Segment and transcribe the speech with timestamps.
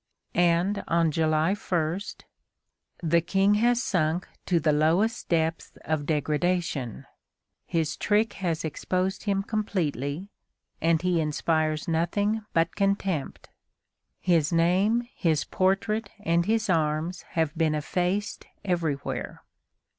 [0.33, 1.99] And on July 1:
[3.03, 7.05] "The King has sunk to the lowest depths of degradation;
[7.67, 10.29] his trick has exposed him completely,
[10.81, 13.49] and he inspires nothing but contempt.
[14.19, 19.43] His name, his portrait, and his arms have been effaced everywhere.